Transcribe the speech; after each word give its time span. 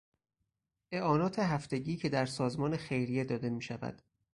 اعانات 0.93 1.39
هفتگی 1.39 1.97
که 1.97 2.09
در 2.09 2.25
سازمان 2.25 2.77
خیریه 2.77 3.23
داده 3.23 3.49
میشود 3.49 4.01